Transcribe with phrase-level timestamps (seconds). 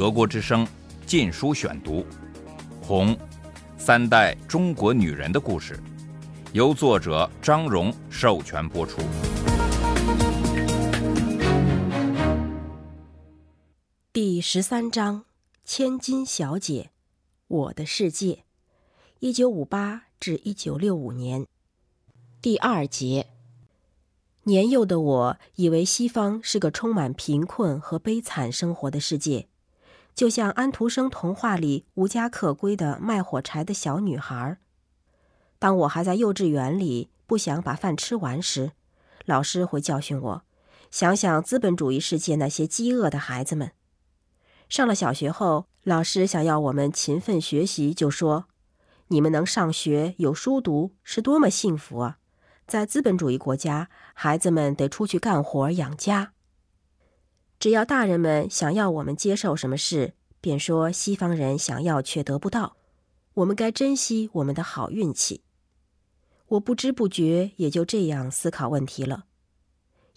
[0.00, 0.64] 德国之声
[1.04, 1.96] 《禁书选读》，
[2.80, 3.14] 《红》，
[3.76, 5.78] 三代中国女人的故事，
[6.54, 9.02] 由作者张荣授权播出。
[14.10, 15.26] 第十三章：
[15.66, 16.88] 千金小姐，
[17.48, 18.44] 我的世界，
[19.18, 21.46] 一九五八至一九六五年。
[22.40, 23.26] 第二节。
[24.44, 29.46] 年幼的我以为西方是个充满贫困和悲惨生活的世界，
[30.14, 34.58] 就像安徒生童话里无家可归的卖火柴的小女孩。
[35.58, 38.72] 当我还在幼稚园里不想把饭吃完时，
[39.24, 40.42] 老师会教训我：
[40.90, 43.72] 想想资本主义世界那些饥饿的孩子们。
[44.68, 48.46] 上了小学后，老师想要我们勤奋学习，就说
[49.08, 52.18] ：“你们能上学有书读，是多么幸福啊！”
[52.66, 56.32] 在资本主义国家，孩子们得出去干活养家。
[57.60, 62.74] 只要大人们想要我们接受什么事，便说西方人想要却得不到，
[63.34, 65.42] 我们该珍惜我们的好运气。
[66.48, 69.26] 我不知不觉也就这样思考问题了。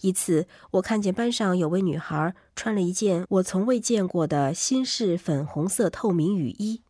[0.00, 6.82] 一次，我看见班上有位女孩穿了一件我从未见过的新式粉红色透明雨衣，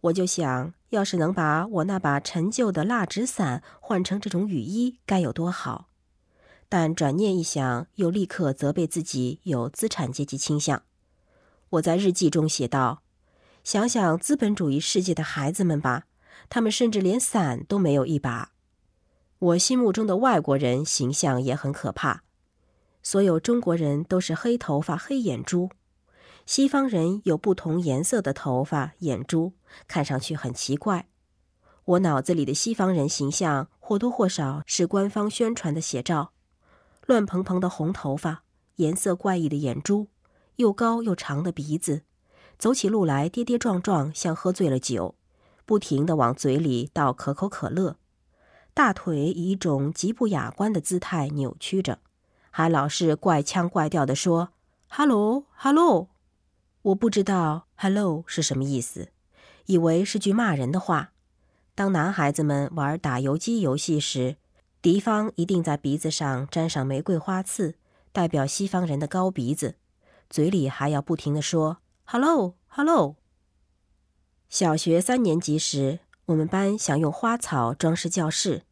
[0.00, 0.74] 我就想。
[0.92, 5.88] 要是能把我那把陈旧的蜡纸伞换成这种雨衣，该有多好！
[6.72, 10.84] 但转念一想，又立刻责备自己有资产阶级倾向。
[11.68, 13.02] 我在日记中写道
[13.62, 16.06] ：“想想资本主义世界的孩子们吧，
[16.48, 18.52] 他们甚至连伞都没有一把。”
[19.38, 22.22] 我心目中的外国人形象也很可怕，
[23.02, 25.68] 所有中国人都是黑头发、黑眼珠。
[26.46, 29.52] 西方人有不同颜色的头发、眼珠，
[29.86, 31.06] 看上去很奇怪。
[31.84, 36.32] 我脑子里的西方人形象或多或少是官方宣传的写照：
[37.06, 38.44] 乱蓬蓬的红头发，
[38.76, 40.08] 颜色怪异的眼珠，
[40.56, 42.02] 又高又长的鼻子，
[42.58, 45.16] 走起路来跌跌撞撞，像喝醉了酒，
[45.64, 47.96] 不停地往嘴里倒可口可乐，
[48.72, 51.98] 大腿以一种极不雅观的姿态扭曲着，
[52.50, 54.50] 还老是怪腔怪调地说
[54.88, 56.08] ：“Hello，Hello。”
[56.82, 59.08] 我不知道 “hello” 是什么意思，
[59.66, 61.12] 以为是句骂人的话。
[61.74, 64.36] 当男孩子们玩打游击游戏时，
[64.82, 67.76] 敌方一定在鼻子上沾上玫瑰花刺，
[68.10, 69.76] 代表西方人的高鼻子，
[70.28, 73.14] 嘴里还要不停地说 “hello，hello”。
[74.48, 78.64] 小学三年级时，我们班想用花草装饰教室，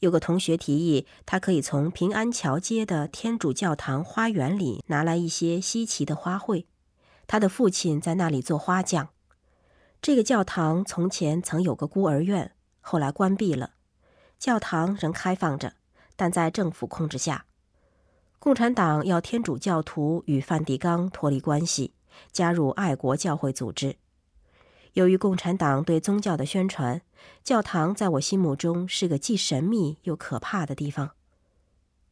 [0.00, 6.64] 有个同学提议，他可以从平安桥街的天主教堂花园里拿来一些稀奇的花卉。
[7.28, 9.10] 他的父亲在那里做花匠。
[10.02, 12.50] 这个教堂从前曾有个孤儿院，
[12.80, 13.73] 后来关闭了。
[14.44, 15.72] 教堂仍开放着，
[16.16, 17.46] 但在政府控制下。
[18.38, 21.94] 共产党要天主教徒与梵蒂冈脱离关系，
[22.30, 23.96] 加入爱国教会组织。
[24.92, 27.00] 由于共产党对宗教的宣传，
[27.42, 31.12] 教堂在我心目中是个既神秘又可怕的地方。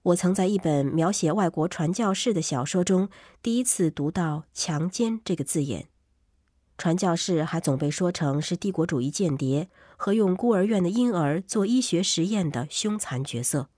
[0.01, 3.11] 我曾在一本描写外国传教士的小说中
[3.43, 5.91] 第一次读到“强奸”这个字眼。
[6.83, 13.69] 传教士还总被说成是帝国主义间谍和用孤儿院的婴儿做医学实验的凶残角色。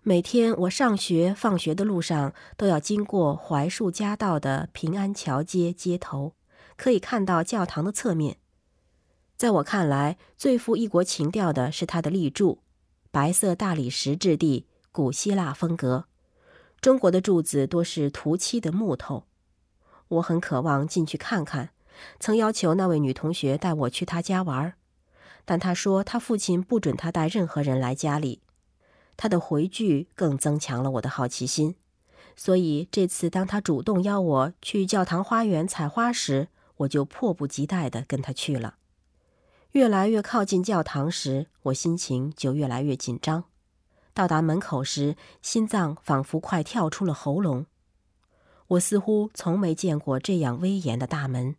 [0.00, 6.32] 每天我上学、放学的路上都要经过槐树夹道的平安桥街街头，
[6.78, 8.38] 可以看到教堂的侧面。
[9.36, 12.62] 在我看来，最富异国情调的是它的立柱，
[13.10, 14.64] 白色大理石质地。
[14.90, 16.06] 古希腊风格，
[16.80, 19.24] 中国的柱子多是涂漆的木头。
[20.08, 21.72] 我很渴望进去看看，
[22.18, 24.74] 曾要求那位女同学带我去她家玩，
[25.44, 28.40] 但她说她父亲不准她带任何人来家里。
[29.16, 31.76] 她的回拒更增强了我的好奇心，
[32.36, 36.48] 所以这次当她主动邀我去教堂花园采花时，
[36.78, 38.76] 我就迫不及待地跟她去了。
[39.72, 43.44] 越来越靠近教堂时，我心情就越来越紧张。
[44.14, 47.66] 到达门口时，心脏仿佛快跳出了喉咙。
[48.68, 51.56] 我似乎从没见过这样威严的大门。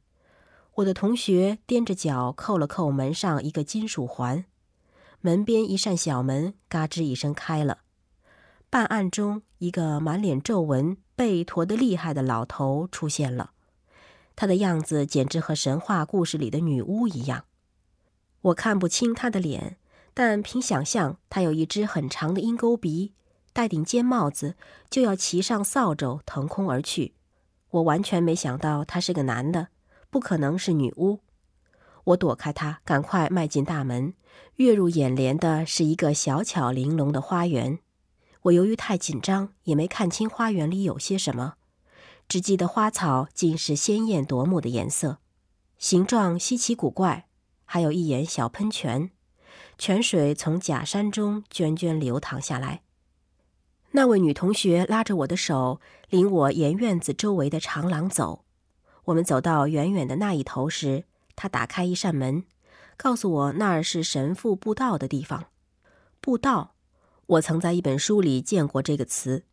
[0.78, 4.46] 我的同学踮着脚扣了扣门上一个金属环，
[5.22, 7.80] 门边一扇小门嘎吱一声开了。
[8.70, 13.52] 半暗中，一个满脸皱纹、背驼得厉害的老头出现了。
[14.36, 17.46] 他的样子简直和神话故事里的女巫一样。
[18.42, 19.78] 我看不清他的脸。
[20.14, 23.14] 但凭想象，他有一只很长的鹰钩鼻，
[23.54, 24.56] 戴顶尖帽子，
[24.90, 27.14] 就要骑上扫帚腾空而去。
[27.70, 29.68] 我完全没想到他是个男的，
[30.10, 31.20] 不可能是女巫。
[32.06, 34.14] 我躲开他，赶快迈进大门。
[34.56, 37.80] 跃入眼帘的是一个小巧玲珑的花园。
[38.44, 41.56] 我由于太紧张，也没看清花园里有些什么，
[42.30, 45.18] 只记得花草尽是鲜艳夺目的颜色，
[45.78, 47.28] 形状稀奇古怪，
[47.66, 49.12] 还有一眼小喷泉，
[49.78, 52.84] 泉水从假山中涓涓流淌下来。
[53.92, 58.46] 那位女同学拉着我的手，领我沿院子周围的长廊走。
[59.08, 61.06] 我们走到远远的那一头时，
[61.36, 62.44] 他打开一扇门，
[62.98, 65.46] 告诉我那儿是神父布道的地方。
[66.20, 66.74] 布道，
[67.26, 69.46] 我曾在一本书里见过这个词。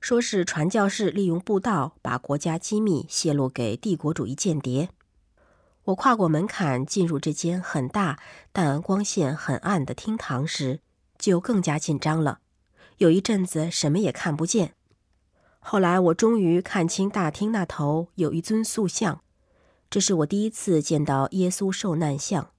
[0.00, 4.88] 说是传教士利用布道把国家机密泄露给帝国主义间谍。
[5.84, 8.18] 我跨过门槛进入这间很大
[8.50, 10.80] 但光线很暗的厅堂时，
[11.18, 12.40] 就更加紧张了。
[12.96, 14.74] 有一阵子什么也看不见。
[15.64, 19.22] 后来我终于看清大厅那头有一尊塑像，
[19.88, 22.50] 这是我第一次见到耶稣受难像。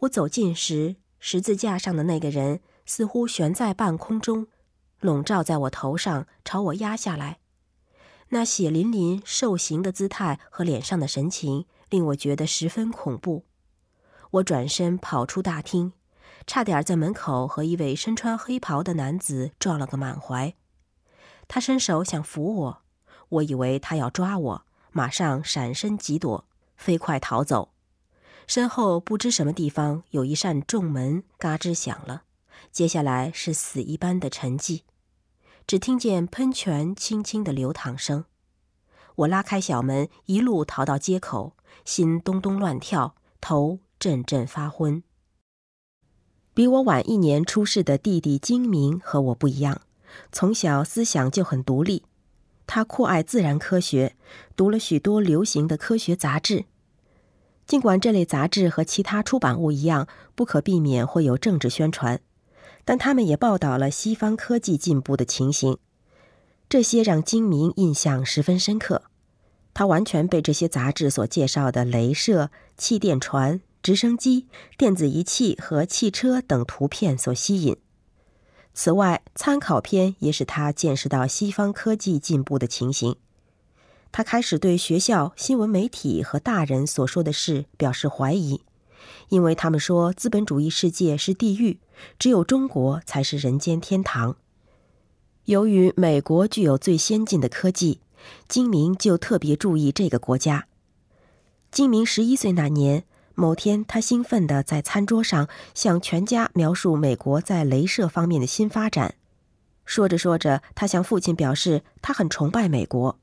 [0.00, 4.46] 我走近时，十字架上的那个人似乎悬在半空中。
[5.00, 7.38] 笼罩在我头上，朝我压下来，
[8.28, 13.46] 那血淋淋受刑的姿态和脸上的神情，令我觉得十分恐怖。
[14.32, 15.94] 我转身跑出大厅，
[16.46, 20.54] 差点在门口和一位身穿黑袍的男子撞了个满怀。
[21.52, 22.82] 他伸手想扶我，
[23.28, 26.44] 我以为他要抓我，马上闪身急躲，
[26.76, 27.72] 飞快逃走。
[28.46, 32.22] 身后不知什么地方有一扇重门嘎吱响了，
[32.70, 34.82] 接下来是死一般的沉寂。
[35.66, 38.26] 只听见喷泉轻轻的流淌声，
[39.16, 45.02] 我拉开小门，一路逃到街口，心咚咚乱跳，头阵阵发昏。
[46.54, 49.80] 比我晚一年出世的弟弟精明和我不一样，
[50.32, 52.04] 从小思想就很独立。
[52.66, 54.14] 他酷爱自然科学，
[54.54, 56.66] 读了许多流行的科学杂志。
[57.66, 62.20] 尽管这类杂志和其他出版物一样，不可避免会有政治宣传。
[62.84, 65.78] 但他们也报道了西方科技进步的情形，
[66.68, 69.02] 这些让金明印象十分深刻。
[69.74, 74.46] 他完全被这些杂志所介绍的镭射、气垫船、直升机、
[74.76, 77.76] 电子仪器和汽车等图片所吸引。
[78.72, 83.16] 此外，参考片也使他见识到西方科技进步的情形。
[84.12, 88.62] 他开始对学校、新闻媒体和大人所说的事表示怀疑。
[89.28, 91.78] 因为他们说资本主义世界是地狱，
[92.18, 94.36] 只有中国才是人间天堂。
[95.44, 98.00] 由于美国具有最先进的科技，
[98.48, 100.66] 金明就特别注意这个国家。
[101.70, 103.04] 金明十一岁那年，
[103.40, 109.14] 某天他兴奋地在餐桌上向全家描述美国在镭射方面的新发展。
[109.86, 113.18] 说着说着，他向父亲表示他很崇拜美国。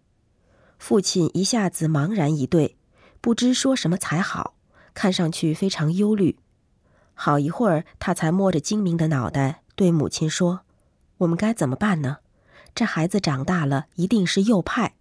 [0.80, 2.78] 父亲一下子茫然以对，
[3.22, 4.56] 不知说什么才好。
[4.96, 6.40] 看上去非常忧虑，
[7.14, 10.62] 好一会儿，他才摸着精明的脑袋对母亲说
[11.20, 12.18] ：“我们该怎么办呢？
[12.74, 14.96] 这孩子长大了一定是右派。”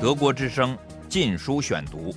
[0.00, 0.74] 德国之声
[1.10, 2.14] 《禁书选读》。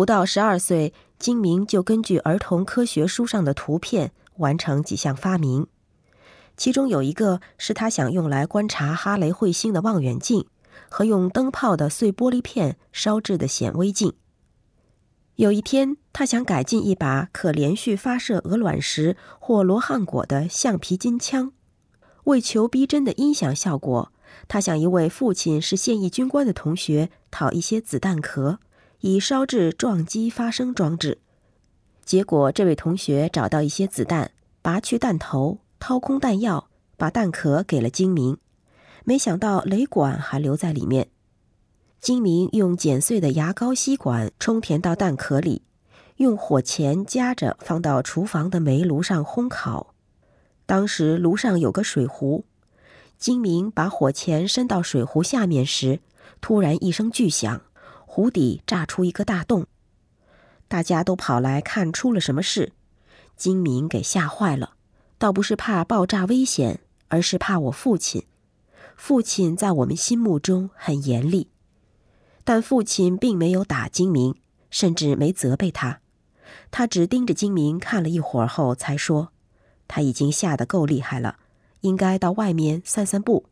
[0.00, 5.66] 不到十二岁，金明就根据儿童科学书上的图片完成几项发明，
[6.56, 10.46] 其中有一个是他想用来观察哈雷彗星的望远镜。
[10.88, 14.14] 和用灯泡的碎玻璃片烧制的显微镜。
[15.36, 21.52] 有一天，他想改进一把可连续发射鹅卵石或罗汉果的橡皮筋枪。
[22.24, 24.10] 为求逼真的音响效果，
[24.48, 28.60] 他向一位父亲是现役军官的同学讨一些子弹壳，
[29.00, 31.18] 以烧制撞击发声装置。
[32.04, 38.38] 结果，这位同学找到一些子弹，拔去弹头，掏空弹药，把弹壳给了金明。
[39.04, 41.08] 没想到雷管还留在里面。
[42.00, 45.62] 金明用剪碎的牙膏吸管充填到弹壳里，
[46.16, 49.94] 用火钳夹着放到厨房的煤炉上烘烤。
[50.66, 52.44] 当时炉上有个水壶，
[53.18, 56.00] 金明把火钳伸到水壶下面时，
[56.40, 57.62] 突然一声巨响，
[58.12, 59.68] 湖底炸出一个大洞。
[60.66, 62.72] 大家都跑来看出了什么事。
[63.36, 64.72] 金明给吓坏了，
[65.16, 68.24] 倒不是怕爆炸危险，而是怕我父亲。
[68.96, 71.50] 父亲在我们心目中很严厉，
[72.42, 74.34] 但父亲并没有打金明，
[74.70, 76.00] 甚至没责备他。
[76.72, 79.30] 他只盯着金明看了一会儿后，才说
[79.86, 81.36] ：“他已经吓得够厉害了，
[81.82, 83.46] 应该到外面散散步。”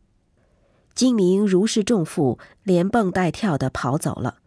[0.97, 4.39] 金明如释重负，连蹦带跳的跑走了。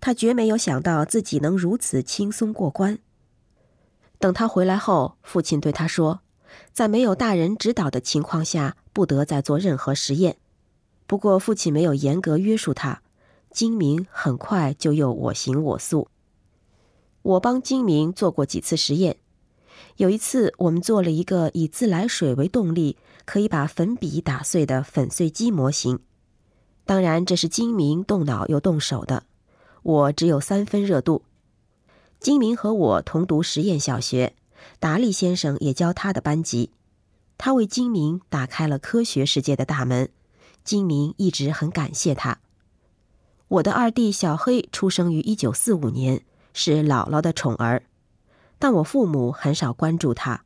[0.00, 2.98] 他绝没有想到自己能如此轻松过关。
[4.18, 6.20] 等他回来后，父亲对他说。
[6.74, 10.36] 在没有大人指导的情况下，不得再做任何实验。
[11.06, 13.00] 不过，父亲没有严格约束他，
[13.50, 16.08] 精明很快就又我行我素。
[17.22, 19.16] 我帮精明做过几次实验。
[19.96, 26.00] 有一次，我们做了一个以自来水为动力、可以把粉笔打碎的粉碎机模型。
[26.84, 29.24] 当然，这是金明动脑又动手的，
[29.82, 31.22] 我只有三分热度。
[32.20, 34.34] 金明和我同读实验小学，
[34.78, 36.70] 达利先生也教他的班级，
[37.36, 40.08] 他为金明打开了科学世界的大门。
[40.62, 42.38] 金明一直很感谢他。
[43.48, 46.24] 我的二弟小黑出生于一九四五年，
[46.54, 47.82] 是姥姥的宠儿，
[48.60, 50.44] 但我父母很少关注他，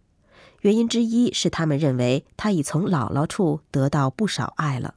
[0.63, 4.95] 原因之一是他们认为他已从姥姥处得到不少爱了。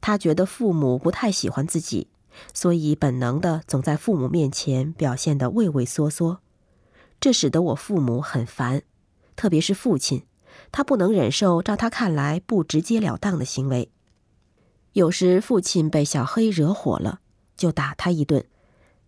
[0.00, 2.06] 他觉得父母不太喜欢自己，
[2.52, 6.40] 所以本能的总在父母面前表现得畏畏缩缩，
[7.20, 8.82] 这使得我父母很烦，
[9.36, 10.24] 特别是父亲，
[10.72, 13.90] 他不能忍受照他看来不直截了当的行为。
[14.92, 17.20] 有时父亲被小黑惹火了，
[17.56, 18.44] 就打他一顿，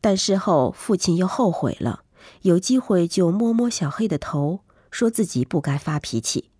[0.00, 2.02] 但事后父亲又后悔了，
[2.42, 6.50] 有机会就摸摸小黑的头，说自己不该发脾气。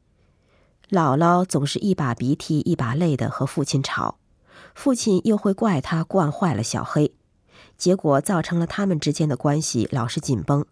[0.90, 4.18] 姥姥总是一把鼻涕一把泪的和父亲吵。
[4.76, 7.14] 父亲又会怪他惯坏了小黑，
[7.78, 10.66] 结果造成了他们之间的关系老是紧绷。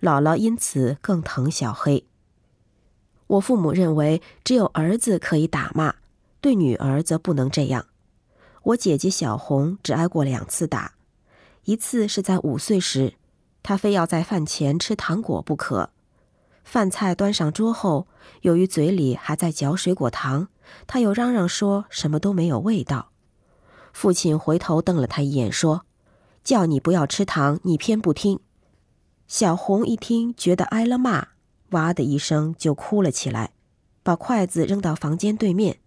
[0.00, 2.04] 姥姥因此更疼小黑。
[3.28, 5.94] 我父母认为只有儿子可以打骂，
[6.40, 7.86] 对女儿则不能这样。
[8.64, 10.94] 我姐姐小红只挨过两次打，
[11.62, 13.14] 一次是在五岁时，
[13.62, 15.90] 她非要在饭前吃糖果不可。
[16.64, 18.08] 饭菜端上桌后，
[18.40, 20.48] 由于嘴里还在嚼水果糖，
[20.88, 23.12] 她又嚷嚷说什么都没有味道。
[23.94, 25.86] 父亲回头瞪了他一眼，说
[26.42, 28.40] ：“叫你不要吃糖，你偏不听。”
[29.28, 31.28] 小红一听，觉得挨了骂，
[31.70, 33.52] 哇的一声就哭了起来，
[34.02, 35.78] 把筷子扔到房间对面。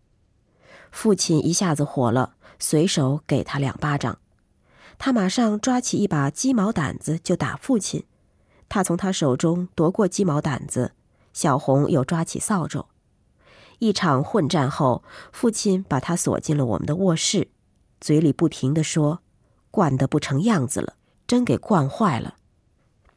[0.89, 4.17] 父亲一下子火了，随手给他两巴掌。
[4.97, 8.05] 他马上抓起一把鸡毛掸子就打父亲。
[8.69, 10.93] 他从他手中夺过鸡毛掸子，
[11.33, 12.87] 小红又抓起扫帚。
[13.79, 17.49] 一场混战后，父亲把他锁进了我们的卧室。
[17.99, 19.21] 嘴里不停的说
[19.71, 22.35] ：“惯得不成样子了，真给惯坏了。”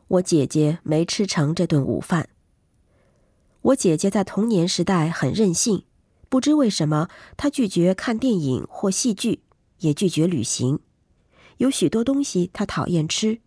[0.09, 2.31] 我姐姐没吃成这顿午饭。
[3.63, 5.85] 我姐姐在童年时代很任性，
[6.29, 9.43] 不知为什么，她拒绝看电影或戏剧，
[9.81, 10.81] 也拒绝旅行。
[11.59, 13.41] 有许多东西她讨厌吃，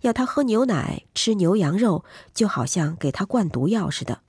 [0.00, 2.04] 要她喝牛奶、吃牛羊肉，
[2.34, 4.22] 就好像给她灌毒药似的。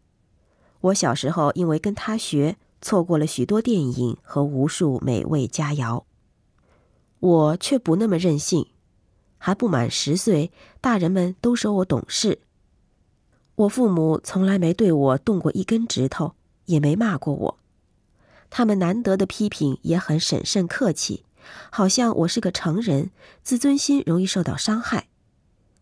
[0.80, 6.04] 我小时候因为跟她学，错过了许多电影和无数美味佳肴。
[7.20, 8.68] 我却不那么任性，
[9.38, 12.40] 还不满十岁，大人们都说我懂事。
[13.56, 17.60] 我父母从来没对我动过一根指头，也没骂过我。
[18.50, 21.26] 他们难得的批评也很审慎客气，
[21.72, 23.12] 好像我是个成人，
[23.44, 25.08] 自尊心容易受到伤害。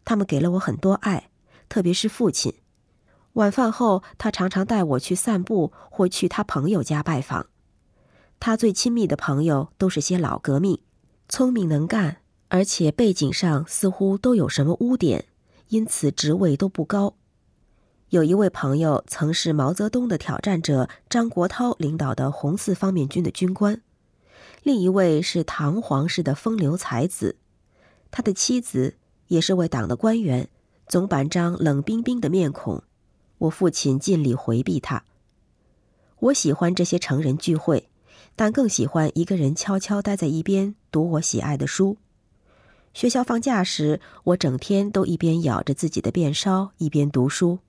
[0.06, 1.30] 他们给了我很多爱，
[1.68, 2.54] 特别是父亲。
[3.34, 7.48] 晚饭后，他常常带我去散步，或去他朋友家拜访。
[8.40, 10.80] 他最亲密的朋友都是些老革命。
[11.36, 12.18] 聪明能干，
[12.50, 15.26] 而且背景上似乎都有什么污点，
[15.70, 17.16] 因此职位都不高。
[18.10, 23.82] 有一位朋友曾是毛泽东的挑战者张国焘领导的红四方面军的军官，
[24.62, 27.38] 另一位是唐皇室的风流才子，
[28.12, 28.98] 他的妻子
[29.30, 30.48] 也是位党的官员，
[30.88, 32.84] 总板张冷冰冰的面孔。
[33.40, 35.04] 我父亲尽力回避他。
[36.20, 37.90] 我喜欢这些成人聚会。
[38.36, 41.98] 但更喜欢一个人悄悄待在一边读我喜爱的书。
[42.94, 47.60] 学校放假时，我整天都一边咬着自己的便烧，一边读书。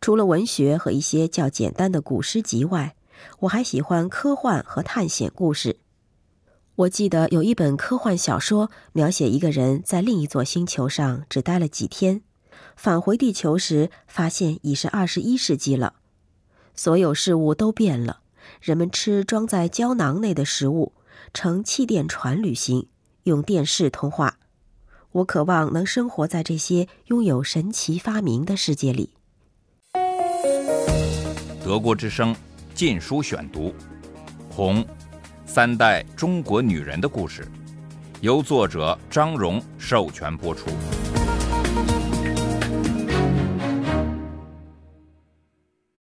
[0.00, 2.96] 除了文学和一些较简单的古诗集外，
[3.40, 5.78] 我还喜欢科幻和探险故事。
[6.74, 12.22] 我记得有一本科幻小说，描写一个人在另一座星球上只待了几天，
[12.76, 15.94] 返回地球时发现已是二十一世纪了，
[16.74, 18.22] 所有事物都变了。
[18.60, 20.92] 人们吃装在胶囊内的食物，
[21.32, 22.88] 乘气垫船旅行，
[23.24, 24.38] 用电视通话。
[25.12, 29.10] 我渴望能生活在这些拥有神奇发明的世界里。
[31.64, 32.34] 德国之声
[32.74, 33.68] 《禁书选读》，
[34.50, 34.82] 《红》，
[35.46, 37.46] 三代中国女人的故事，
[38.20, 40.68] 由作者张荣授权播出。